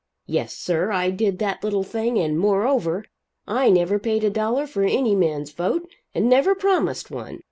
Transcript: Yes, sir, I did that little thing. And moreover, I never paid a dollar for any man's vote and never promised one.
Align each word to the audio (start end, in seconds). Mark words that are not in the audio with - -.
Yes, 0.25 0.57
sir, 0.57 0.91
I 0.91 1.11
did 1.11 1.37
that 1.37 1.63
little 1.63 1.83
thing. 1.83 2.17
And 2.17 2.39
moreover, 2.39 3.05
I 3.47 3.69
never 3.69 3.99
paid 3.99 4.23
a 4.23 4.31
dollar 4.31 4.65
for 4.65 4.81
any 4.81 5.13
man's 5.15 5.51
vote 5.51 5.91
and 6.15 6.27
never 6.27 6.55
promised 6.55 7.11
one. 7.11 7.39